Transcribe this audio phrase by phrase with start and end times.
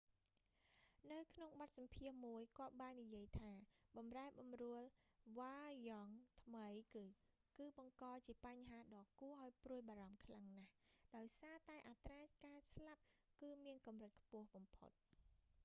[1.11, 3.51] នៅក្នុងបទសម្ភាសន៍មួយ គាត់បាននិយាយថា
[3.97, 4.83] បម្រែបម្រួល
[5.37, 7.05] វ៉ារ្យង់ថ្មីគឺ
[7.57, 9.05] គឺបង្កជាបញ្ហាដ៏
[9.39, 10.71] ឱ្យព្រួយបារម្ភខ្លាំងណាស់
[11.15, 13.01] ដោយសារតែអត្រាការស្លាប់
[13.39, 14.91] គឺមានកម្រិតខ្ពស់បំផុត